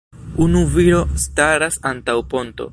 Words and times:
Unu 0.45 0.61
viro 0.77 1.01
staras 1.27 1.79
antaŭ 1.93 2.19
ponto. 2.35 2.69